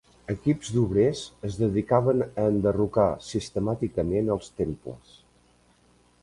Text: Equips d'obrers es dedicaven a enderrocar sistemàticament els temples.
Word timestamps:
Equips 0.33 0.69
d'obrers 0.77 1.19
es 1.49 1.57
dedicaven 1.63 2.23
a 2.27 2.45
enderrocar 2.53 3.05
sistemàticament 3.27 4.33
els 4.37 4.49
temples. 4.63 5.15